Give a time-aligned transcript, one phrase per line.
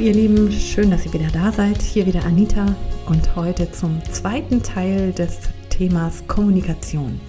[0.00, 1.82] Ihr Lieben, schön, dass ihr wieder da seid.
[1.82, 2.74] Hier wieder Anita
[3.04, 7.20] und heute zum zweiten Teil des Themas Kommunikation.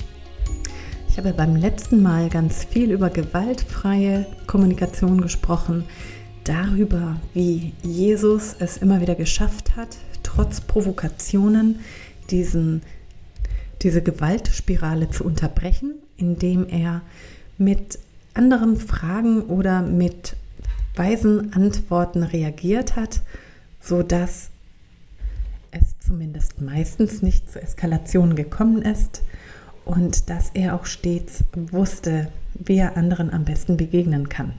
[1.10, 5.84] Ich habe beim letzten Mal ganz viel über gewaltfreie Kommunikation gesprochen,
[6.46, 11.82] darüber, wie Jesus es immer wieder geschafft hat, trotz Provokationen
[12.30, 12.84] diesen,
[13.82, 17.02] diese Gewaltspirale zu unterbrechen, indem er
[17.58, 18.00] mit
[18.34, 20.38] anderen Fragen oder mit
[20.96, 23.22] weisen Antworten reagiert hat,
[23.80, 24.50] sodass
[25.72, 29.24] es zumindest meistens nicht zur Eskalation gekommen ist
[29.86, 34.54] und dass er auch stets wusste, wie er anderen am besten begegnen kann.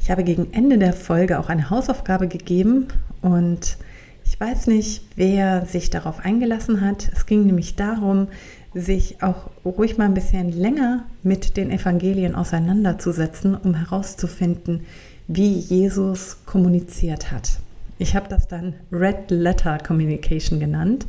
[0.00, 2.88] Ich habe gegen Ende der Folge auch eine Hausaufgabe gegeben
[3.22, 3.78] und
[4.26, 7.08] ich weiß nicht, wer sich darauf eingelassen hat.
[7.12, 8.28] Es ging nämlich darum,
[8.74, 14.82] sich auch ruhig mal ein bisschen länger mit den Evangelien auseinanderzusetzen, um herauszufinden,
[15.28, 17.60] wie Jesus kommuniziert hat.
[17.98, 21.06] Ich habe das dann Red Letter Communication genannt.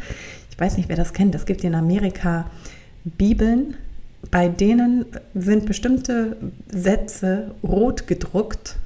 [0.52, 1.36] Ich weiß nicht, wer das kennt.
[1.36, 2.46] Es gibt in Amerika
[3.04, 3.76] Bibeln,
[4.32, 6.38] bei denen sind bestimmte
[6.70, 8.78] Sätze rot gedruckt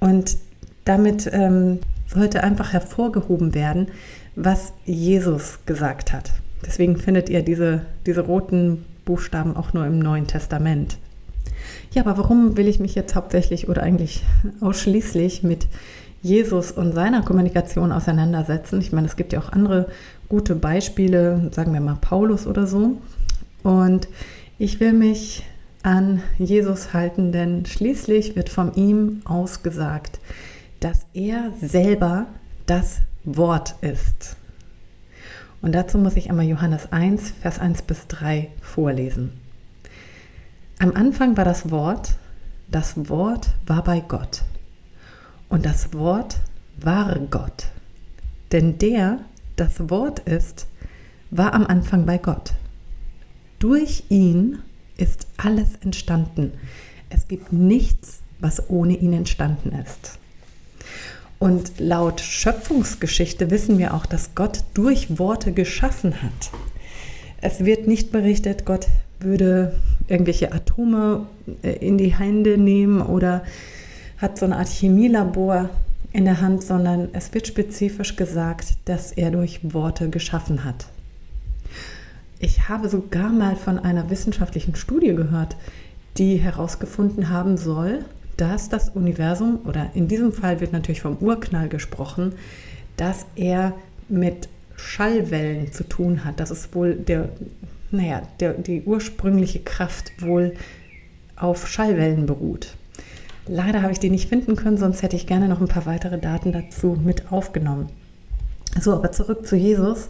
[0.00, 0.36] und
[0.84, 3.88] damit ähm, sollte einfach hervorgehoben werden,
[4.36, 6.32] was Jesus gesagt hat.
[6.66, 10.98] Deswegen findet ihr diese, diese roten Buchstaben auch nur im Neuen Testament.
[11.92, 14.24] Ja, aber warum will ich mich jetzt hauptsächlich oder eigentlich
[14.60, 15.66] ausschließlich mit
[16.22, 18.80] Jesus und seiner Kommunikation auseinandersetzen?
[18.80, 19.88] Ich meine, es gibt ja auch andere
[20.28, 22.96] gute Beispiele, sagen wir mal Paulus oder so.
[23.62, 24.08] Und
[24.58, 25.44] ich will mich
[25.82, 30.18] an Jesus halten, denn schließlich wird von ihm ausgesagt,
[30.80, 32.26] dass er selber
[32.66, 34.36] das Wort ist.
[35.64, 39.32] Und dazu muss ich einmal Johannes 1, Vers 1 bis 3 vorlesen.
[40.78, 42.16] Am Anfang war das Wort,
[42.68, 44.42] das Wort war bei Gott.
[45.48, 46.36] Und das Wort
[46.76, 47.68] war Gott.
[48.52, 49.20] Denn der,
[49.56, 50.66] das Wort ist,
[51.30, 52.52] war am Anfang bei Gott.
[53.58, 54.58] Durch ihn
[54.98, 56.52] ist alles entstanden.
[57.08, 60.18] Es gibt nichts, was ohne ihn entstanden ist.
[61.44, 66.50] Und laut Schöpfungsgeschichte wissen wir auch, dass Gott durch Worte geschaffen hat.
[67.42, 68.86] Es wird nicht berichtet, Gott
[69.20, 69.78] würde
[70.08, 71.26] irgendwelche Atome
[71.62, 73.44] äh, in die Hände nehmen oder
[74.16, 75.68] hat so eine Art Chemielabor
[76.14, 80.86] in der Hand, sondern es wird spezifisch gesagt, dass er durch Worte geschaffen hat.
[82.38, 85.56] Ich habe sogar mal von einer wissenschaftlichen Studie gehört,
[86.16, 88.02] die herausgefunden haben soll,
[88.36, 92.32] dass das Universum, oder in diesem Fall wird natürlich vom Urknall gesprochen,
[92.96, 93.74] dass er
[94.08, 96.40] mit Schallwellen zu tun hat.
[96.40, 97.28] Das ist wohl der,
[97.90, 100.54] naja, der, die ursprüngliche Kraft wohl
[101.36, 102.74] auf Schallwellen beruht.
[103.46, 106.18] Leider habe ich die nicht finden können, sonst hätte ich gerne noch ein paar weitere
[106.18, 107.90] Daten dazu mit aufgenommen.
[108.80, 110.08] So, aber zurück zu Jesus.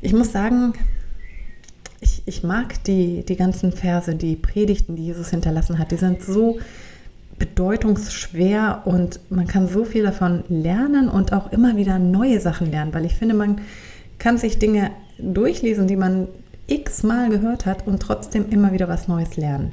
[0.00, 0.74] Ich muss sagen,
[2.00, 5.90] ich, ich mag die, die ganzen Verse, die Predigten, die Jesus hinterlassen hat.
[5.90, 6.58] Die sind so
[7.38, 12.94] bedeutungsschwer und man kann so viel davon lernen und auch immer wieder neue Sachen lernen,
[12.94, 13.60] weil ich finde, man
[14.18, 16.28] kann sich Dinge durchlesen, die man
[16.66, 19.72] x-mal gehört hat und trotzdem immer wieder was Neues lernen.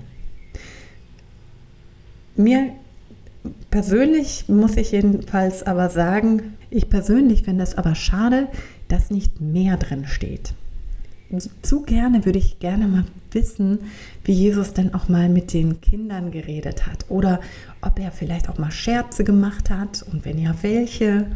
[2.35, 2.69] Mir
[3.69, 8.47] persönlich muss ich jedenfalls aber sagen, ich persönlich finde es aber schade,
[8.87, 10.53] dass nicht mehr drin steht
[11.61, 13.79] zu gerne würde ich gerne mal wissen,
[14.23, 17.39] wie Jesus denn auch mal mit den Kindern geredet hat oder
[17.81, 21.27] ob er vielleicht auch mal Scherze gemacht hat und wenn ja, welche.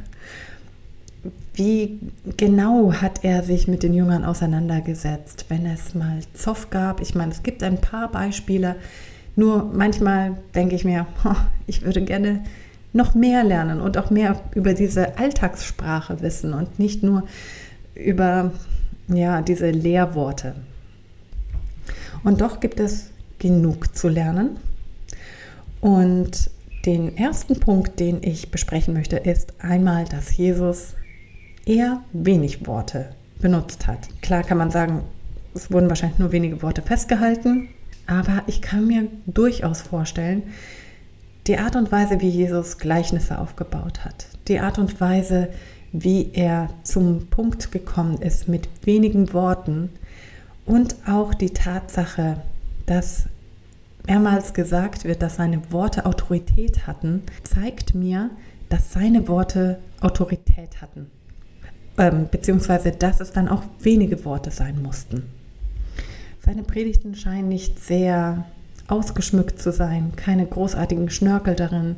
[1.55, 1.99] Wie
[2.35, 6.99] genau hat er sich mit den Jüngern auseinandergesetzt, wenn es mal Zoff gab?
[7.01, 8.75] Ich meine, es gibt ein paar Beispiele,
[9.37, 11.07] nur manchmal denke ich mir,
[11.67, 12.43] ich würde gerne
[12.93, 17.23] noch mehr lernen und auch mehr über diese Alltagssprache wissen und nicht nur
[17.93, 18.51] über
[19.07, 20.55] ja, diese Lehrworte.
[22.23, 24.57] Und doch gibt es genug zu lernen.
[25.81, 26.49] Und
[26.85, 30.93] den ersten Punkt, den ich besprechen möchte, ist einmal, dass Jesus
[31.65, 33.09] eher wenig Worte
[33.39, 34.07] benutzt hat.
[34.21, 35.03] Klar kann man sagen,
[35.53, 37.69] es wurden wahrscheinlich nur wenige Worte festgehalten,
[38.07, 40.43] aber ich kann mir durchaus vorstellen,
[41.47, 45.55] die Art und Weise, wie Jesus Gleichnisse aufgebaut hat, die Art und Weise, wie
[46.33, 49.89] er zum Punkt gekommen ist mit wenigen Worten
[50.65, 52.41] und auch die Tatsache,
[52.85, 53.25] dass
[54.07, 58.29] mehrmals gesagt wird, dass seine Worte Autorität hatten, zeigt mir,
[58.69, 61.07] dass seine Worte Autorität hatten.
[61.97, 65.23] Ähm, beziehungsweise, dass es dann auch wenige Worte sein mussten.
[66.43, 68.45] Seine Predigten scheinen nicht sehr
[68.87, 71.95] ausgeschmückt zu sein, keine großartigen Schnörkel darin.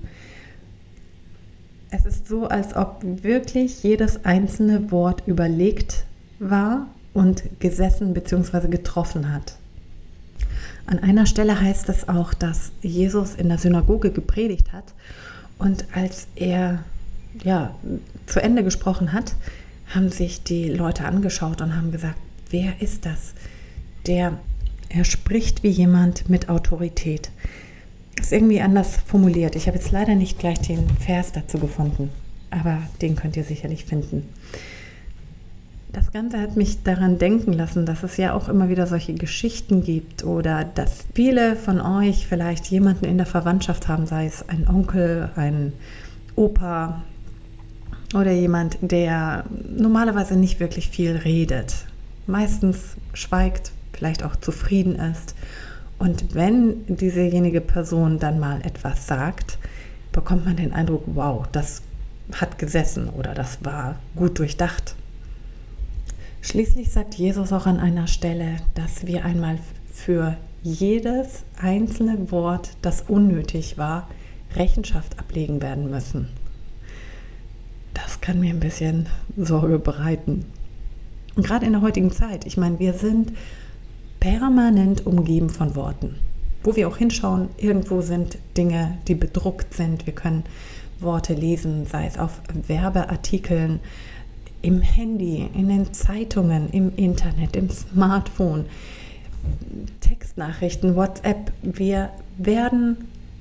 [1.90, 6.04] Es ist so, als ob wirklich jedes einzelne Wort überlegt
[6.40, 8.68] war und gesessen bzw.
[8.68, 9.56] getroffen hat.
[10.86, 14.94] An einer Stelle heißt es auch, dass Jesus in der Synagoge gepredigt hat
[15.58, 16.84] und als er
[17.44, 17.76] ja,
[18.26, 19.36] zu Ende gesprochen hat,
[19.88, 22.18] haben sich die Leute angeschaut und haben gesagt,
[22.50, 23.34] wer ist das?
[24.06, 24.38] Der,
[24.90, 27.32] er spricht wie jemand mit Autorität.
[28.20, 29.56] Ist irgendwie anders formuliert.
[29.56, 32.10] Ich habe jetzt leider nicht gleich den Vers dazu gefunden,
[32.50, 34.28] aber den könnt ihr sicherlich finden.
[35.94, 39.84] Das Ganze hat mich daran denken lassen, dass es ja auch immer wieder solche Geschichten
[39.84, 44.68] gibt oder dass viele von euch vielleicht jemanden in der Verwandtschaft haben, sei es ein
[44.68, 45.74] Onkel, ein
[46.36, 47.02] Opa
[48.14, 51.86] oder jemand, der normalerweise nicht wirklich viel redet,
[52.28, 55.36] meistens schweigt, vielleicht auch zufrieden ist.
[56.00, 59.58] Und wenn diesejenige Person dann mal etwas sagt,
[60.12, 61.82] bekommt man den Eindruck, wow, das
[62.34, 64.96] hat gesessen oder das war gut durchdacht.
[66.42, 69.58] Schließlich sagt Jesus auch an einer Stelle, dass wir einmal
[69.92, 74.08] für jedes einzelne Wort, das unnötig war,
[74.56, 76.30] Rechenschaft ablegen werden müssen.
[77.94, 80.46] Das kann mir ein bisschen Sorge bereiten.
[81.36, 83.32] Und gerade in der heutigen Zeit, ich meine, wir sind
[84.20, 86.16] permanent umgeben von Worten.
[86.64, 90.06] Wo wir auch hinschauen, irgendwo sind Dinge, die bedruckt sind.
[90.06, 90.44] Wir können
[91.00, 93.80] Worte lesen, sei es auf Werbeartikeln,
[94.62, 98.66] im Handy, in den Zeitungen, im Internet, im Smartphone,
[100.02, 101.54] Textnachrichten, WhatsApp.
[101.62, 102.98] Wir werden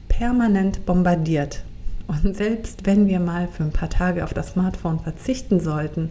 [0.08, 1.64] permanent bombardiert.
[2.06, 6.11] Und selbst wenn wir mal für ein paar Tage auf das Smartphone verzichten sollten,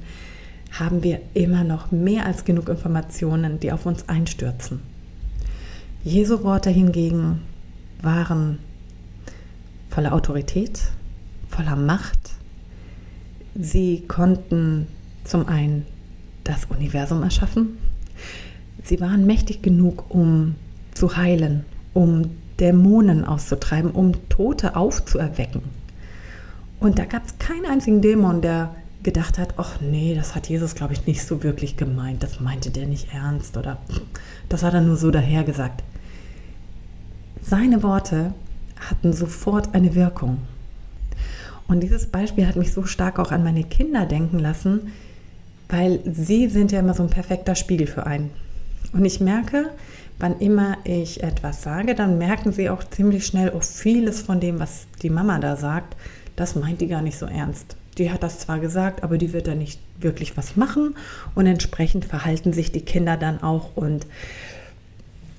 [0.79, 4.81] haben wir immer noch mehr als genug Informationen, die auf uns einstürzen.
[6.03, 7.41] Jesu Worte hingegen
[8.01, 8.59] waren
[9.89, 10.79] voller Autorität,
[11.49, 12.19] voller Macht.
[13.55, 14.87] Sie konnten
[15.23, 15.85] zum einen
[16.43, 17.77] das Universum erschaffen.
[18.83, 20.55] Sie waren mächtig genug, um
[20.93, 25.61] zu heilen, um Dämonen auszutreiben, um Tote aufzuerwecken.
[26.79, 28.75] Und da gab es keinen einzigen Dämon, der
[29.05, 32.71] gedacht hat, ach nee, das hat Jesus, glaube ich, nicht so wirklich gemeint, das meinte
[32.71, 33.77] der nicht ernst oder
[34.49, 35.83] das hat er nur so dahergesagt.
[37.41, 38.33] Seine Worte
[38.89, 40.39] hatten sofort eine Wirkung.
[41.67, 44.91] Und dieses Beispiel hat mich so stark auch an meine Kinder denken lassen,
[45.69, 48.31] weil sie sind ja immer so ein perfekter Spiegel für einen.
[48.91, 49.69] Und ich merke,
[50.17, 54.59] wann immer ich etwas sage, dann merken sie auch ziemlich schnell, oh, vieles von dem,
[54.59, 55.95] was die Mama da sagt,
[56.35, 57.75] das meint die gar nicht so ernst.
[57.97, 60.95] Die hat das zwar gesagt, aber die wird da nicht wirklich was machen
[61.33, 64.05] und entsprechend verhalten sich die Kinder dann auch und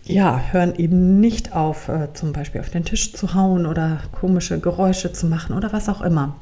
[0.05, 4.61] ja, hören eben nicht auf, äh, zum Beispiel auf den Tisch zu hauen oder komische
[4.61, 6.37] Geräusche zu machen oder was auch immer.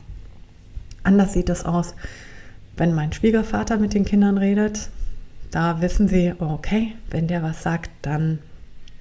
[1.02, 1.94] Anders sieht es aus,
[2.76, 4.90] wenn mein Schwiegervater mit den Kindern redet.
[5.50, 8.38] Da wissen sie, okay, wenn der was sagt, dann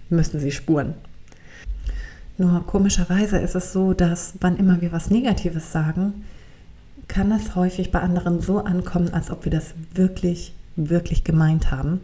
[0.10, 0.93] müssen sie spuren.
[2.38, 6.24] Nur komischerweise ist es so, dass wann immer wir was Negatives sagen,
[7.07, 12.01] kann es häufig bei anderen so ankommen, als ob wir das wirklich, wirklich gemeint haben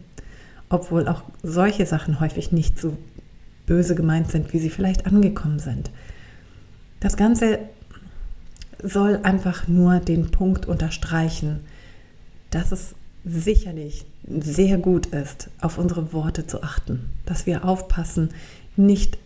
[0.70, 2.96] obwohl auch solche Sachen häufig nicht so
[3.66, 5.92] böse gemeint sind, wie sie vielleicht angekommen sind.
[7.00, 7.60] Das Ganze
[8.82, 11.62] soll einfach nur den Punkt unterstreichen,
[12.52, 18.30] dass es sicherlich sehr gut ist, auf unsere Worte zu achten, dass wir aufpassen,
[18.76, 19.18] nicht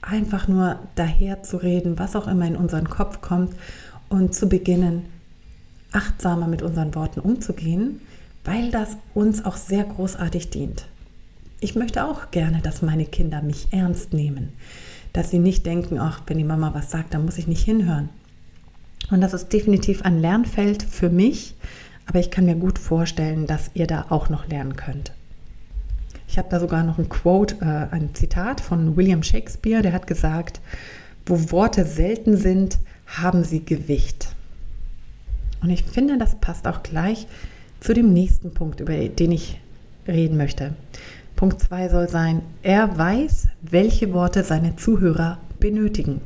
[0.00, 3.54] einfach nur daher zu reden, was auch immer in unseren Kopf kommt
[4.08, 5.04] und zu beginnen,
[5.94, 8.00] achtsamer mit unseren Worten umzugehen,
[8.44, 10.86] weil das uns auch sehr großartig dient.
[11.60, 14.52] Ich möchte auch gerne, dass meine Kinder mich ernst nehmen,
[15.12, 18.10] dass sie nicht denken, ach, wenn die Mama was sagt, dann muss ich nicht hinhören.
[19.10, 21.54] Und das ist definitiv ein Lernfeld für mich,
[22.06, 25.12] aber ich kann mir gut vorstellen, dass ihr da auch noch lernen könnt.
[26.26, 30.06] Ich habe da sogar noch ein Quote, äh, ein Zitat von William Shakespeare, der hat
[30.06, 30.60] gesagt,
[31.26, 34.34] wo Worte selten sind, haben sie Gewicht.
[35.64, 37.26] Und ich finde, das passt auch gleich
[37.80, 39.58] zu dem nächsten Punkt, über den ich
[40.06, 40.74] reden möchte.
[41.36, 46.20] Punkt 2 soll sein, er weiß, welche Worte seine Zuhörer benötigen.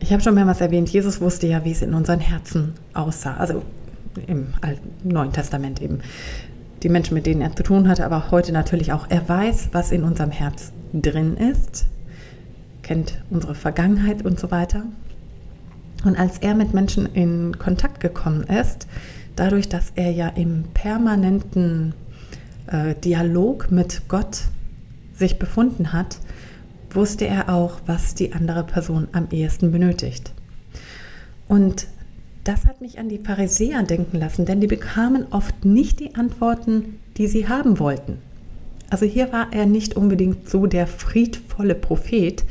[0.00, 3.36] Ich habe schon mehrmals erwähnt, Jesus wusste ja, wie es in unseren Herzen aussah.
[3.36, 3.62] Also
[4.26, 4.48] im
[5.04, 6.00] Neuen Testament eben.
[6.82, 9.06] Die Menschen, mit denen er zu tun hatte, aber heute natürlich auch.
[9.08, 11.86] Er weiß, was in unserem Herz drin ist,
[12.82, 14.82] kennt unsere Vergangenheit und so weiter.
[16.04, 18.86] Und als er mit Menschen in Kontakt gekommen ist,
[19.36, 21.94] dadurch, dass er ja im permanenten
[22.66, 24.42] äh, Dialog mit Gott
[25.14, 26.18] sich befunden hat,
[26.90, 30.32] wusste er auch, was die andere Person am ehesten benötigt.
[31.48, 31.86] Und
[32.44, 36.98] das hat mich an die Pharisäer denken lassen, denn die bekamen oft nicht die Antworten,
[37.16, 38.18] die sie haben wollten.
[38.90, 42.44] Also hier war er nicht unbedingt so der friedvolle Prophet,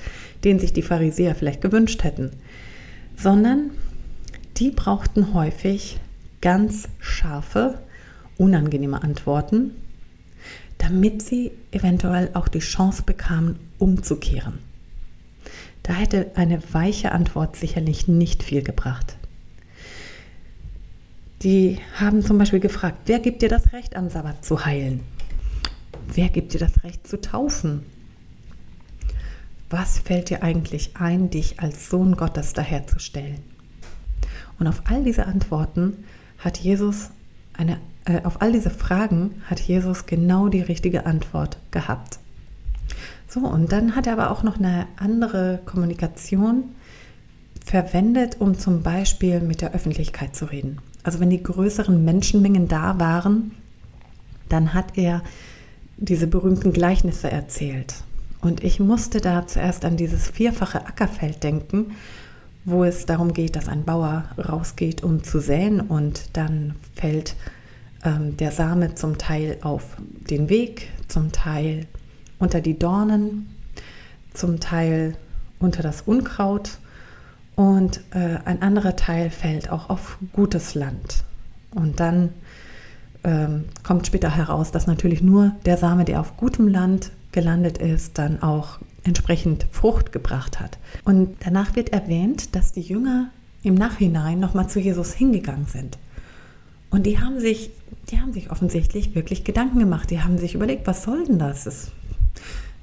[0.43, 2.31] den sich die Pharisäer vielleicht gewünscht hätten,
[3.21, 3.71] sondern
[4.57, 5.99] die brauchten häufig
[6.41, 7.79] ganz scharfe,
[8.37, 9.71] unangenehme Antworten,
[10.79, 14.59] damit sie eventuell auch die Chance bekamen, umzukehren.
[15.83, 19.15] Da hätte eine weiche Antwort sicherlich nicht viel gebracht.
[21.43, 25.01] Die haben zum Beispiel gefragt, wer gibt dir das Recht, am Sabbat zu heilen?
[26.13, 27.83] Wer gibt dir das Recht zu taufen?
[29.71, 33.39] Was fällt dir eigentlich ein, dich als Sohn Gottes daherzustellen?
[34.59, 36.03] Und auf all diese Antworten
[36.37, 37.11] hat Jesus
[37.53, 42.19] eine, äh, auf all diese Fragen hat Jesus genau die richtige Antwort gehabt.
[43.29, 46.75] So, und dann hat er aber auch noch eine andere Kommunikation
[47.65, 50.79] verwendet, um zum Beispiel mit der Öffentlichkeit zu reden.
[51.03, 53.51] Also wenn die größeren Menschenmengen da waren,
[54.49, 55.23] dann hat er
[55.95, 58.03] diese berühmten Gleichnisse erzählt.
[58.41, 61.91] Und ich musste da zuerst an dieses vierfache Ackerfeld denken,
[62.65, 67.35] wo es darum geht, dass ein Bauer rausgeht, um zu säen und dann fällt
[68.03, 69.97] ähm, der Same zum Teil auf
[70.29, 71.87] den Weg, zum Teil
[72.39, 73.55] unter die Dornen,
[74.33, 75.15] zum Teil
[75.59, 76.77] unter das Unkraut
[77.55, 81.23] und äh, ein anderer Teil fällt auch auf gutes Land.
[81.75, 82.29] Und dann
[83.23, 88.17] ähm, kommt später heraus, dass natürlich nur der Same, der auf gutem Land gelandet ist,
[88.17, 90.77] dann auch entsprechend Frucht gebracht hat.
[91.05, 93.29] Und danach wird erwähnt, dass die Jünger
[93.63, 95.97] im Nachhinein nochmal zu Jesus hingegangen sind.
[96.89, 97.71] Und die haben sich,
[98.09, 100.11] die haben sich offensichtlich wirklich Gedanken gemacht.
[100.11, 101.63] Die haben sich überlegt, was soll denn das?
[101.63, 101.91] Das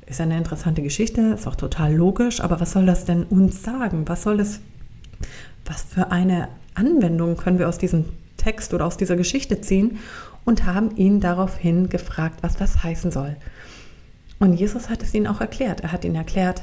[0.07, 4.09] ist eine interessante Geschichte, ist auch total logisch, aber was soll das denn uns sagen?
[4.09, 4.61] Was soll das,
[5.67, 8.07] was für eine Anwendung können wir aus diesem
[8.39, 9.99] Text oder aus dieser Geschichte ziehen?
[10.47, 13.37] Und haben ihn daraufhin gefragt, was das heißen soll.
[14.39, 15.81] Und Jesus hat es ihnen auch erklärt.
[15.81, 16.63] Er hat ihnen erklärt,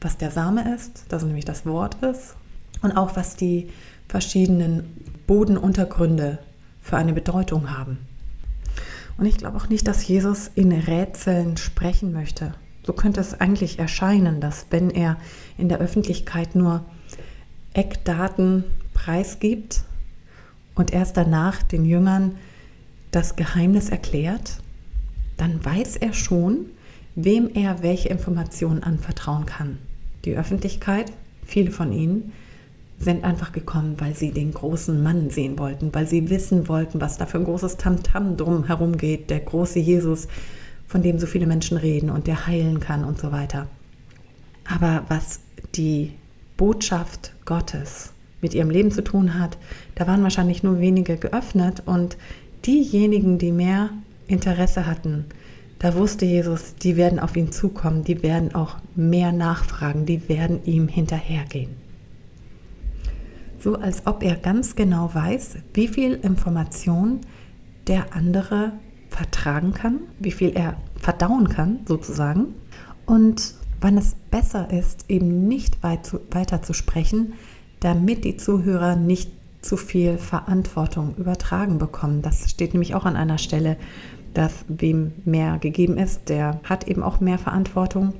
[0.00, 2.36] was der Same ist, dass nämlich das Wort ist,
[2.82, 3.70] und auch was die
[4.08, 4.84] verschiedenen
[5.26, 6.38] Bodenuntergründe
[6.80, 7.98] für eine Bedeutung haben.
[9.18, 12.54] Und ich glaube auch nicht, dass Jesus in Rätseln sprechen möchte.
[12.84, 15.16] So könnte es eigentlich erscheinen, dass wenn er
[15.58, 16.84] in der Öffentlichkeit nur
[17.72, 18.64] Eckdaten
[18.94, 19.82] preisgibt
[20.74, 22.36] und erst danach den Jüngern
[23.10, 24.58] das Geheimnis erklärt,
[25.36, 26.66] dann weiß er schon,
[27.16, 29.78] wem er welche Informationen anvertrauen kann.
[30.24, 31.10] Die Öffentlichkeit,
[31.44, 32.32] viele von ihnen,
[32.98, 37.18] sind einfach gekommen, weil sie den großen Mann sehen wollten, weil sie wissen wollten, was
[37.18, 40.28] da für ein großes Tamtam drum herum geht, der große Jesus,
[40.86, 43.66] von dem so viele Menschen reden und der heilen kann und so weiter.
[44.68, 45.40] Aber was
[45.74, 46.12] die
[46.56, 49.58] Botschaft Gottes mit ihrem Leben zu tun hat,
[49.94, 52.16] da waren wahrscheinlich nur wenige geöffnet und
[52.64, 53.90] diejenigen, die mehr
[54.26, 55.26] Interesse hatten,
[55.78, 60.64] da wusste Jesus, die werden auf ihn zukommen, die werden auch mehr nachfragen, die werden
[60.64, 61.70] ihm hinterhergehen.
[63.58, 67.20] So als ob er ganz genau weiß, wie viel Information
[67.86, 68.72] der andere
[69.10, 72.54] vertragen kann, wie viel er verdauen kann sozusagen
[73.04, 77.34] und wann es besser ist, eben nicht weiter zu sprechen,
[77.80, 79.30] damit die Zuhörer nicht
[79.60, 82.22] zu viel Verantwortung übertragen bekommen.
[82.22, 83.76] Das steht nämlich auch an einer Stelle,
[84.36, 88.12] dass wem mehr gegeben ist, der hat eben auch mehr Verantwortung.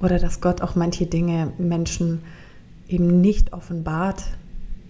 [0.00, 2.22] Oder dass Gott auch manche Dinge Menschen
[2.88, 4.22] eben nicht offenbart,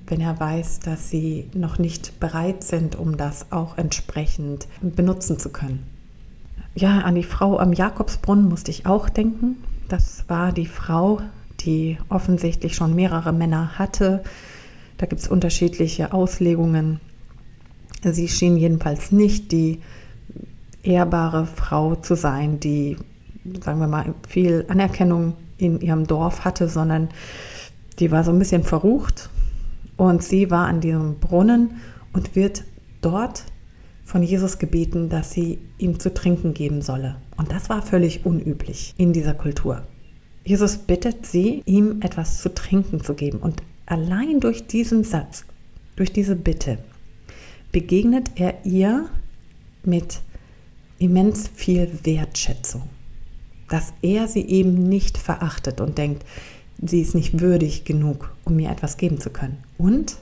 [0.07, 5.49] wenn er weiß, dass sie noch nicht bereit sind, um das auch entsprechend benutzen zu
[5.49, 5.87] können.
[6.75, 9.57] Ja, an die Frau am Jakobsbrunnen musste ich auch denken.
[9.89, 11.21] Das war die Frau,
[11.61, 14.23] die offensichtlich schon mehrere Männer hatte.
[14.99, 17.01] Da gibt es unterschiedliche Auslegungen.
[18.03, 19.81] Sie schien jedenfalls nicht die
[20.83, 22.97] ehrbare Frau zu sein, die,
[23.65, 27.09] sagen wir mal, viel Anerkennung in ihrem Dorf hatte, sondern
[27.99, 29.31] die war so ein bisschen verrucht
[29.97, 31.81] und sie war an diesem Brunnen
[32.13, 32.65] und wird
[33.01, 33.45] dort
[34.05, 37.17] von Jesus gebeten, dass sie ihm zu trinken geben solle.
[37.37, 39.83] Und das war völlig unüblich in dieser Kultur.
[40.45, 43.39] Jesus bittet sie, ihm etwas zu trinken zu geben.
[43.39, 45.45] Und allein durch diesen Satz,
[45.97, 46.79] durch diese Bitte,
[47.71, 49.09] begegnet er ihr
[49.85, 50.21] mit
[51.03, 52.83] immens viel Wertschätzung,
[53.69, 56.25] dass er sie eben nicht verachtet und denkt,
[56.81, 59.59] sie ist nicht würdig genug, um mir etwas geben zu können.
[59.79, 60.17] Und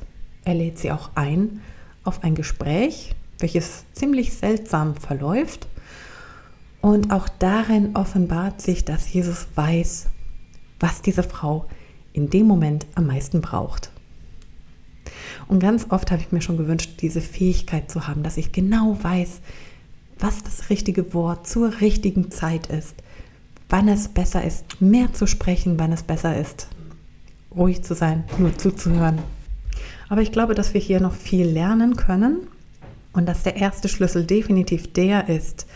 [0.45, 1.61] er lädt sie auch ein
[2.03, 5.69] auf ein Gespräch, welches ziemlich seltsam verläuft.
[6.81, 10.07] Und auch darin offenbart sich, dass Jesus weiß,
[10.79, 11.67] was diese Frau
[12.15, 13.91] in dem Moment am meisten braucht.
[15.47, 18.97] Und ganz oft habe ich mir schon gewünscht, diese Fähigkeit zu haben, dass ich genau
[19.03, 19.41] weiß,
[20.21, 22.95] was das richtige Wort zur richtigen Zeit ist,
[23.69, 26.69] wann es besser ist, mehr zu sprechen, wann es besser ist,
[27.55, 29.19] ruhig zu sein, nur zuzuhören.
[30.09, 32.49] Aber ich glaube, dass wir hier noch viel lernen können
[33.13, 35.67] und dass der erste Schlüssel definitiv der ist,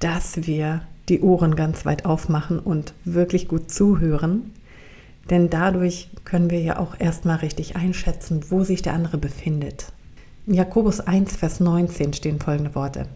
[0.00, 4.52] dass wir die Ohren ganz weit aufmachen und wirklich gut zuhören.
[5.30, 9.92] Denn dadurch können wir ja auch erstmal richtig einschätzen, wo sich der andere befindet.
[10.46, 13.06] In Jakobus 1, Vers 19 stehen folgende Worte.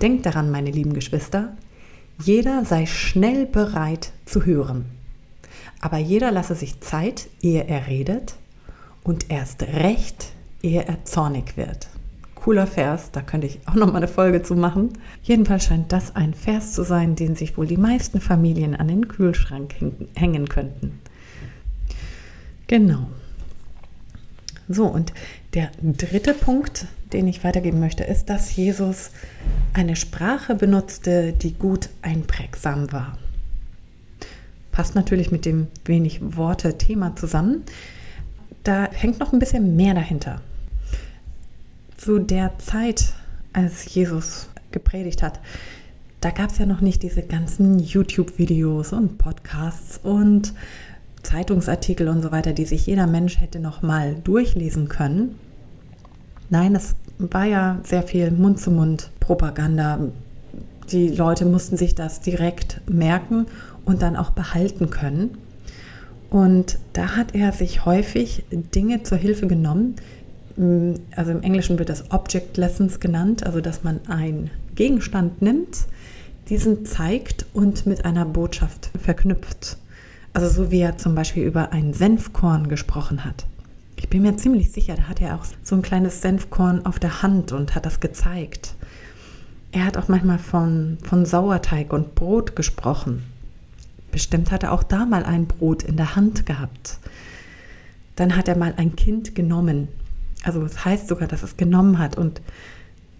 [0.00, 1.56] Denkt daran, meine lieben Geschwister,
[2.22, 4.86] jeder sei schnell bereit zu hören,
[5.80, 8.34] aber jeder lasse sich Zeit, ehe er redet,
[9.04, 10.32] und erst recht,
[10.62, 11.88] ehe er zornig wird
[12.42, 14.90] cooler Vers, da könnte ich auch noch mal eine Folge zu machen.
[15.22, 19.06] Jedenfalls scheint das ein Vers zu sein, den sich wohl die meisten Familien an den
[19.06, 19.74] Kühlschrank
[20.16, 20.98] hängen könnten.
[22.66, 23.06] Genau.
[24.68, 25.12] So, und
[25.54, 29.10] der dritte Punkt, den ich weitergeben möchte, ist, dass Jesus
[29.74, 33.18] eine Sprache benutzte, die gut einprägsam war.
[34.70, 37.64] Passt natürlich mit dem wenig Worte-Thema zusammen.
[38.64, 40.40] Da hängt noch ein bisschen mehr dahinter
[42.02, 43.12] zu der Zeit,
[43.52, 45.38] als Jesus gepredigt hat,
[46.20, 50.52] da gab es ja noch nicht diese ganzen YouTube-Videos und Podcasts und
[51.22, 55.36] Zeitungsartikel und so weiter, die sich jeder Mensch hätte noch mal durchlesen können.
[56.50, 60.00] Nein, es war ja sehr viel Mund-zu-Mund-Propaganda.
[60.90, 63.46] Die Leute mussten sich das direkt merken
[63.84, 65.38] und dann auch behalten können.
[66.30, 69.96] Und da hat er sich häufig Dinge zur Hilfe genommen,
[70.56, 75.86] Mm, also im Englischen wird das Object Lessons genannt, also dass man einen Gegenstand nimmt,
[76.48, 79.78] diesen zeigt und mit einer Botschaft verknüpft.
[80.32, 83.46] Also so wie er zum Beispiel über ein Senfkorn gesprochen hat.
[83.96, 87.22] Ich bin mir ziemlich sicher, da hat er auch so ein kleines Senfkorn auf der
[87.22, 88.74] Hand und hat das gezeigt.
[89.70, 93.22] Er hat auch manchmal von, von Sauerteig und Brot gesprochen.
[94.10, 96.98] Bestimmt hat er auch da mal ein Brot in der Hand gehabt.
[98.16, 99.88] Dann hat er mal ein Kind genommen
[100.42, 102.40] also es das heißt sogar, dass es genommen hat und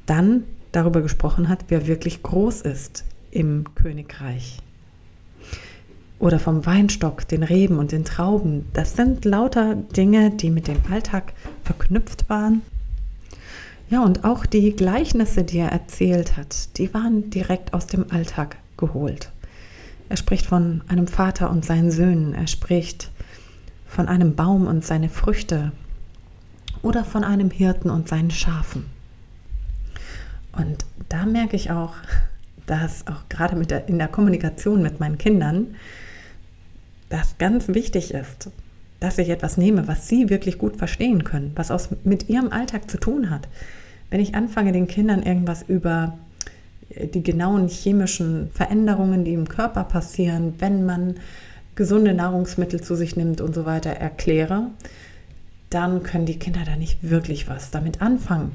[0.07, 4.59] dann darüber gesprochen hat, wer wirklich groß ist im Königreich.
[6.23, 8.67] Oder vom Weinstock, den Reben und den Trauben.
[8.75, 11.33] Das sind lauter Dinge, die mit dem Alltag
[11.65, 12.63] verknüpft waren.
[13.91, 18.57] Ja, und auch die Gleichnisse, die er erzählt hat, die waren direkt aus dem Alltag
[18.77, 19.33] geholt.
[20.09, 22.37] Er spricht von einem Vater und seinen Söhnen.
[22.37, 23.11] Er spricht
[23.89, 25.73] von einem Baum und seine Früchte
[26.83, 28.87] oder von einem Hirten und seinen Schafen.
[30.53, 31.95] Und da merke ich auch,
[32.67, 35.75] dass auch gerade der, in der Kommunikation mit meinen Kindern
[37.13, 38.51] das ganz wichtig ist,
[39.01, 42.91] dass ich etwas nehme, was sie wirklich gut verstehen können, was aus, mit ihrem Alltag
[42.91, 43.49] zu tun hat.
[44.11, 46.19] Wenn ich anfange, den Kindern irgendwas über
[46.91, 51.17] die genauen chemischen Veränderungen, die im Körper passieren, wenn man
[51.75, 54.69] gesunde Nahrungsmittel zu sich nimmt und so weiter erkläre,
[55.71, 58.53] dann können die Kinder da nicht wirklich was damit anfangen.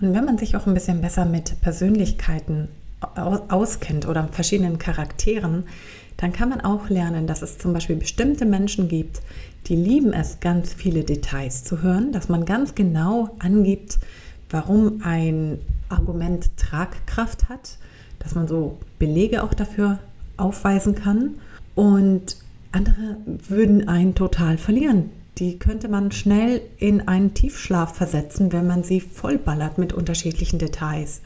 [0.00, 2.68] Und wenn man sich auch ein bisschen besser mit Persönlichkeiten
[3.16, 5.64] auskennt oder verschiedenen Charakteren,
[6.18, 9.22] dann kann man auch lernen, dass es zum Beispiel bestimmte Menschen gibt,
[9.66, 13.98] die lieben es, ganz viele Details zu hören, dass man ganz genau angibt,
[14.50, 17.78] warum ein Argument Tragkraft hat,
[18.18, 19.98] dass man so Belege auch dafür
[20.36, 21.36] aufweisen kann.
[21.74, 22.36] Und
[22.72, 23.16] andere
[23.48, 29.00] würden einen total verlieren die könnte man schnell in einen Tiefschlaf versetzen, wenn man sie
[29.00, 31.20] vollballert mit unterschiedlichen Details.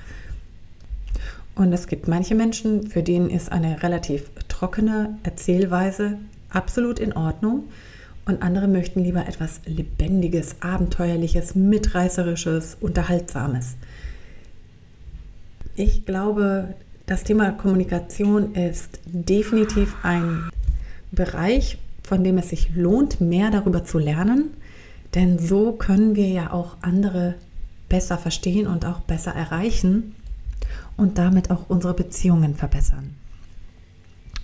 [1.55, 4.31] Und es gibt manche Menschen, für denen ist eine relativ
[4.63, 7.65] trockene Erzählweise absolut in Ordnung.
[8.27, 13.75] Und andere möchten lieber etwas Lebendiges, Abenteuerliches, Mitreißerisches, Unterhaltsames.
[15.75, 16.75] Ich glaube,
[17.07, 20.49] das Thema Kommunikation ist definitiv ein
[21.11, 24.53] Bereich, von dem es sich lohnt, mehr darüber zu lernen.
[25.17, 27.35] Denn so können wir ja auch andere
[27.89, 30.15] besser verstehen und auch besser erreichen
[30.97, 33.17] und damit auch unsere Beziehungen verbessern.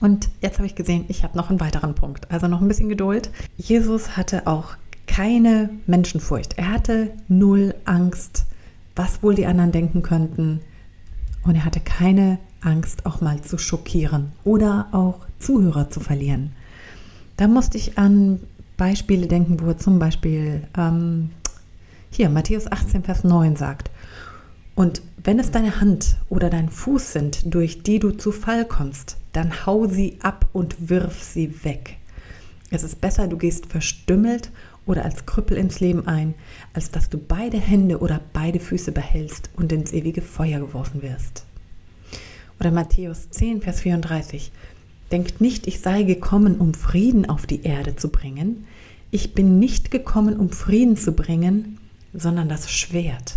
[0.00, 2.30] Und jetzt habe ich gesehen, ich habe noch einen weiteren Punkt.
[2.30, 3.30] Also noch ein bisschen Geduld.
[3.56, 6.56] Jesus hatte auch keine Menschenfurcht.
[6.56, 8.46] Er hatte null Angst,
[8.94, 10.61] was wohl die anderen denken könnten.
[11.42, 16.52] Und er hatte keine Angst, auch mal zu schockieren oder auch Zuhörer zu verlieren.
[17.37, 18.40] Da musste ich an
[18.76, 21.30] Beispiele denken, wo zum Beispiel ähm,
[22.11, 23.90] hier Matthäus 18, Vers 9 sagt,
[24.74, 29.16] und wenn es deine Hand oder dein Fuß sind, durch die du zu Fall kommst,
[29.33, 31.96] dann hau sie ab und wirf sie weg.
[32.70, 34.50] Es ist besser, du gehst verstümmelt
[34.87, 36.35] oder als Krüppel ins Leben ein,
[36.72, 41.44] als dass du beide Hände oder beide Füße behältst und ins ewige Feuer geworfen wirst.
[42.61, 44.52] Oder Matthäus 10, Vers 34.
[45.11, 48.66] Denkt nicht, ich sei gekommen, um Frieden auf die Erde zu bringen.
[49.11, 51.78] Ich bin nicht gekommen, um Frieden zu bringen,
[52.12, 53.37] sondern das Schwert.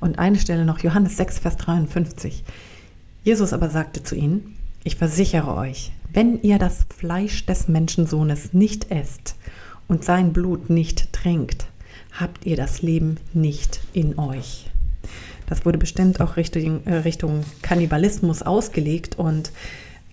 [0.00, 2.44] Und eine Stelle noch, Johannes 6, Vers 53.
[3.22, 8.90] Jesus aber sagte zu ihnen, ich versichere euch, wenn ihr das Fleisch des Menschensohnes nicht
[8.90, 9.36] esst
[9.88, 11.66] und sein Blut nicht trinkt,
[12.18, 14.70] habt ihr das Leben nicht in euch.
[15.48, 19.52] Das wurde bestimmt auch Richtung, äh, Richtung Kannibalismus ausgelegt und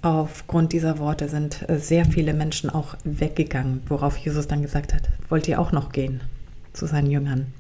[0.02, 5.10] aufgrund dieser Worte sind äh, sehr viele Menschen auch weggegangen, worauf Jesus dann gesagt hat,
[5.30, 6.22] wollt ihr auch noch gehen
[6.74, 7.54] zu seinen Jüngern.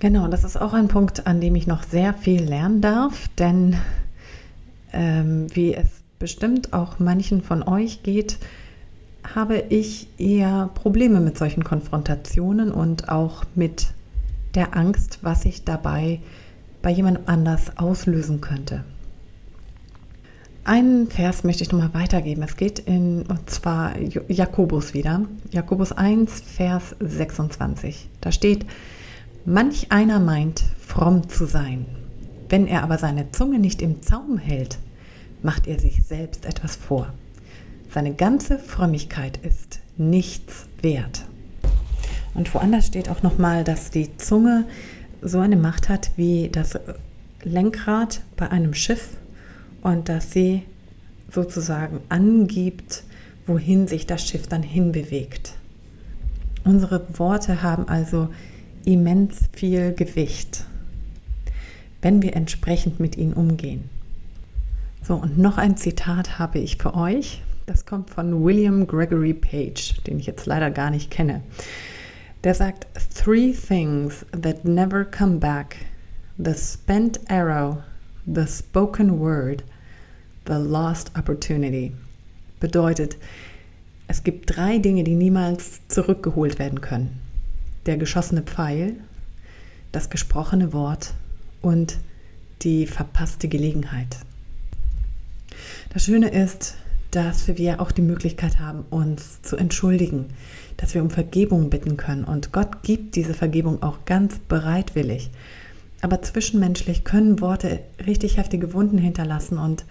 [0.00, 3.76] Genau, das ist auch ein Punkt, an dem ich noch sehr viel lernen darf, denn
[4.94, 8.38] ähm, wie es bestimmt auch manchen von euch geht,
[9.34, 13.88] habe ich eher Probleme mit solchen Konfrontationen und auch mit
[14.54, 16.20] der Angst, was ich dabei
[16.80, 18.84] bei jemand anders auslösen könnte.
[20.64, 22.42] Einen Vers möchte ich nochmal weitergeben.
[22.42, 25.22] Es geht in, und zwar Jakobus wieder.
[25.50, 28.08] Jakobus 1, Vers 26.
[28.20, 28.64] Da steht,
[29.44, 31.86] manch einer meint, fromm zu sein.
[32.48, 34.78] Wenn er aber seine Zunge nicht im Zaum hält,
[35.42, 37.12] macht er sich selbst etwas vor.
[37.92, 41.24] Seine ganze Frömmigkeit ist nichts wert.
[42.34, 44.66] Und woanders steht auch nochmal, dass die Zunge
[45.22, 46.78] so eine Macht hat wie das
[47.42, 49.16] Lenkrad bei einem Schiff
[49.82, 50.62] und dass sie
[51.30, 53.04] sozusagen angibt,
[53.46, 55.54] wohin sich das Schiff dann hinbewegt.
[56.64, 58.28] Unsere Worte haben also
[58.84, 60.64] immens viel Gewicht,
[62.02, 63.88] wenn wir entsprechend mit ihnen umgehen.
[65.02, 67.42] So, und noch ein Zitat habe ich für euch.
[67.66, 71.42] Das kommt von William Gregory Page, den ich jetzt leider gar nicht kenne.
[72.44, 75.76] Der sagt, Three things that never come back.
[76.38, 77.78] The spent arrow,
[78.26, 79.62] the spoken word,
[80.46, 81.92] the lost opportunity.
[82.60, 83.16] Bedeutet,
[84.08, 87.20] es gibt drei Dinge, die niemals zurückgeholt werden können.
[87.90, 88.94] Der geschossene Pfeil,
[89.90, 91.12] das gesprochene Wort
[91.60, 91.98] und
[92.62, 94.16] die verpasste Gelegenheit.
[95.92, 96.76] Das Schöne ist,
[97.10, 100.26] dass wir auch die Möglichkeit haben, uns zu entschuldigen,
[100.76, 102.22] dass wir um Vergebung bitten können.
[102.22, 105.32] Und Gott gibt diese Vergebung auch ganz bereitwillig.
[106.00, 109.84] Aber zwischenmenschlich können Worte richtig heftige Wunden hinterlassen und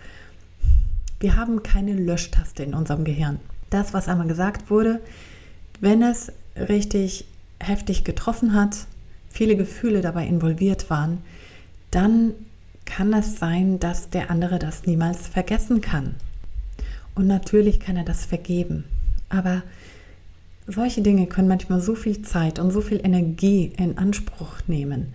[1.20, 3.42] wir haben keine Löschtaste in unserem Gehirn.
[3.70, 5.02] Das, was einmal gesagt wurde,
[5.82, 7.26] wenn es richtig
[7.60, 8.88] heftig getroffen hat,
[9.30, 11.20] viele Gefühle dabei involviert waren,
[11.92, 12.34] dann
[12.86, 16.16] kann es sein, dass der andere das niemals vergessen kann.
[17.16, 18.86] Und natürlich kann er das vergeben.
[19.30, 19.62] Aber
[20.68, 25.14] solche Dinge können manchmal so viel Zeit und so viel Energie in Anspruch nehmen,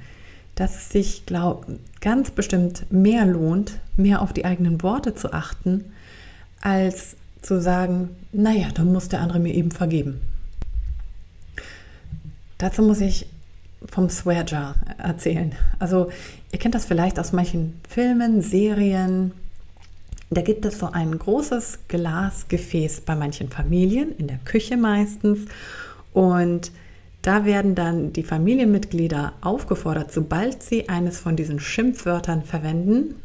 [0.54, 1.66] dass es sich glaub,
[2.00, 5.84] ganz bestimmt mehr lohnt, mehr auf die eigenen Worte zu achten,
[6.60, 10.20] als zu sagen, naja, dann muss der andere mir eben vergeben.
[12.64, 13.26] Dazu muss ich
[13.90, 15.52] vom Swear Jar erzählen.
[15.78, 16.08] Also
[16.50, 19.32] ihr kennt das vielleicht aus manchen Filmen, Serien.
[20.30, 25.40] Da gibt es so ein großes Glasgefäß bei manchen Familien, in der Küche meistens.
[26.14, 26.72] Und
[27.20, 33.16] da werden dann die Familienmitglieder aufgefordert, sobald sie eines von diesen Schimpfwörtern verwenden,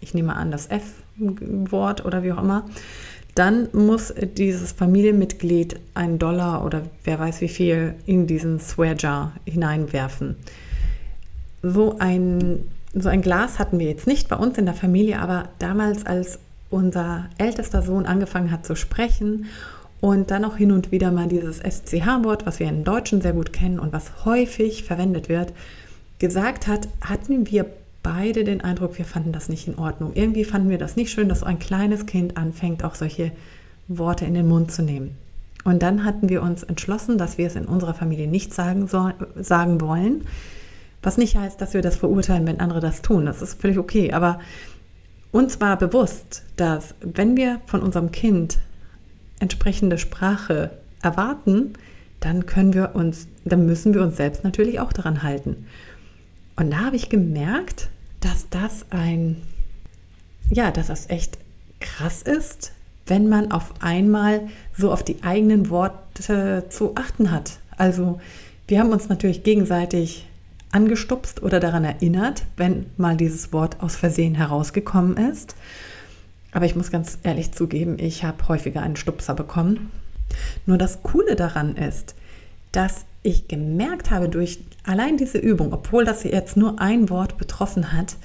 [0.00, 2.64] ich nehme an das F-Wort oder wie auch immer,
[3.36, 9.32] dann muss dieses Familienmitglied einen Dollar oder wer weiß wie viel in diesen Swear Jar
[9.44, 10.36] hineinwerfen.
[11.62, 15.50] So ein, so ein Glas hatten wir jetzt nicht bei uns in der Familie, aber
[15.58, 16.38] damals, als
[16.70, 19.44] unser ältester Sohn angefangen hat zu sprechen
[20.00, 23.52] und dann auch hin und wieder mal dieses SCH-Wort, was wir im Deutschen sehr gut
[23.52, 25.52] kennen und was häufig verwendet wird,
[26.18, 27.66] gesagt hat, hatten wir
[28.06, 30.12] beide den Eindruck, wir fanden das nicht in Ordnung.
[30.14, 33.32] Irgendwie fanden wir das nicht schön, dass so ein kleines Kind anfängt, auch solche
[33.88, 35.16] Worte in den Mund zu nehmen.
[35.64, 39.14] Und dann hatten wir uns entschlossen, dass wir es in unserer Familie nicht sagen, soll,
[39.34, 40.22] sagen wollen.
[41.02, 43.26] Was nicht heißt, dass wir das verurteilen, wenn andere das tun.
[43.26, 44.12] Das ist völlig okay.
[44.12, 44.38] Aber
[45.32, 48.60] uns war bewusst, dass wenn wir von unserem Kind
[49.40, 50.70] entsprechende Sprache
[51.02, 51.72] erwarten,
[52.20, 55.66] dann können wir uns, dann müssen wir uns selbst natürlich auch daran halten.
[56.54, 57.90] Und da habe ich gemerkt,
[58.26, 59.40] dass das ein,
[60.50, 61.38] ja, dass das echt
[61.78, 62.72] krass ist,
[63.06, 67.60] wenn man auf einmal so auf die eigenen Worte zu achten hat.
[67.76, 68.20] Also
[68.66, 70.26] wir haben uns natürlich gegenseitig
[70.72, 75.54] angestupst oder daran erinnert, wenn mal dieses Wort aus Versehen herausgekommen ist.
[76.50, 79.92] Aber ich muss ganz ehrlich zugeben, ich habe häufiger einen Stupser bekommen.
[80.64, 82.16] Nur das Coole daran ist,
[82.72, 87.92] dass ich gemerkt habe durch allein diese Übung, obwohl das jetzt nur ein Wort betroffen
[87.92, 88.16] hat,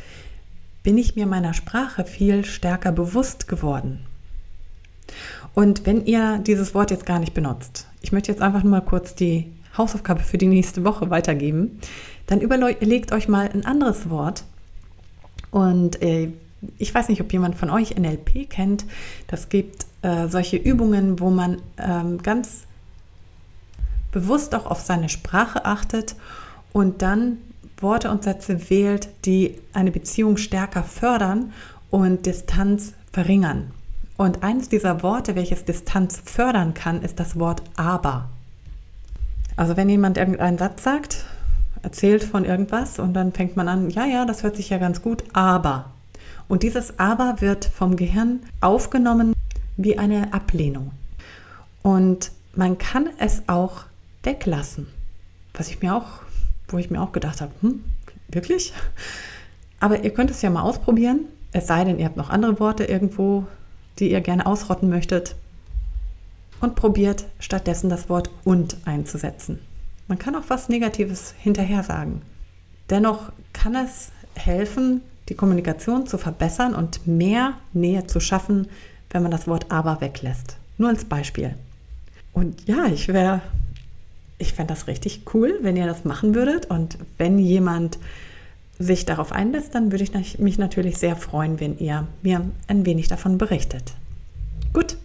[0.84, 4.00] bin ich mir meiner Sprache viel stärker bewusst geworden.
[5.54, 8.82] Und wenn ihr dieses Wort jetzt gar nicht benutzt, ich möchte jetzt einfach nur mal
[8.82, 11.80] kurz die Hausaufgabe für die nächste Woche weitergeben,
[12.28, 14.44] dann überlegt euch mal ein anderes Wort.
[15.50, 16.30] Und äh,
[16.78, 18.86] ich weiß nicht, ob jemand von euch NLP kennt.
[19.28, 22.66] Das gibt äh, solche Übungen, wo man ähm, ganz
[24.12, 26.16] bewusst auch auf seine Sprache achtet
[26.74, 27.38] und dann
[27.80, 31.52] Worte und Sätze wählt, die eine Beziehung stärker fördern
[31.90, 33.72] und Distanz verringern.
[34.18, 38.30] Und eines dieser Worte, welches Distanz fördern kann, ist das Wort aber.
[39.56, 41.26] Also wenn jemand irgendeinen Satz sagt,
[41.82, 45.02] erzählt von irgendwas und dann fängt man an, ja, ja, das hört sich ja ganz
[45.02, 45.86] gut, aber.
[46.48, 49.34] Und dieses aber wird vom Gehirn aufgenommen
[49.78, 50.92] wie eine Ablehnung.
[51.82, 53.86] Und man kann es auch
[54.24, 54.88] weglassen.
[55.54, 56.08] Was ich mir auch,
[56.68, 57.84] wo ich mir auch gedacht habe, hm,
[58.30, 58.74] wirklich?
[59.80, 61.22] Aber ihr könnt es ja mal ausprobieren.
[61.52, 63.46] Es sei denn, ihr habt noch andere Worte irgendwo,
[64.00, 65.36] die ihr gerne ausrotten möchtet.
[66.62, 69.60] Und probiert stattdessen das Wort und einzusetzen.
[70.08, 72.22] Man kann auch was Negatives hinterher sagen.
[72.90, 78.68] Dennoch kann es helfen, die Kommunikation zu verbessern und mehr Nähe zu schaffen,
[79.10, 80.58] wenn man das Wort aber weglässt.
[80.78, 81.56] Nur als Beispiel.
[82.34, 83.42] Und ja, ich wäre
[84.42, 86.70] ich fände das richtig cool, wenn ihr das machen würdet.
[86.70, 88.00] Und wenn jemand
[88.80, 93.08] sich darauf einlässt, dann würde ich mich natürlich sehr freuen, wenn ihr mir ein wenig
[93.08, 93.94] davon berichtet.
[94.74, 94.98] Gut.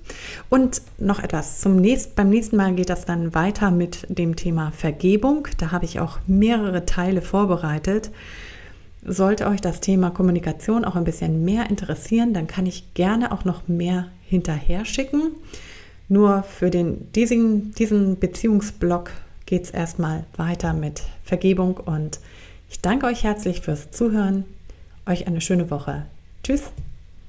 [0.49, 1.61] Und noch etwas.
[1.61, 5.49] Zum nächsten, beim nächsten Mal geht das dann weiter mit dem Thema Vergebung.
[5.59, 8.11] Da habe ich auch mehrere Teile vorbereitet.
[9.05, 13.45] Sollte euch das Thema Kommunikation auch ein bisschen mehr interessieren, dann kann ich gerne auch
[13.45, 15.33] noch mehr hinterher schicken.
[16.09, 19.11] Nur für den, diesen, diesen Beziehungsblock
[19.47, 22.21] geht es erstmal weiter mit Vergebung und
[22.69, 24.45] ich danke euch herzlich fürs Zuhören.
[25.07, 26.07] Euch eine schöne Woche.
[26.43, 26.73] Tschüss.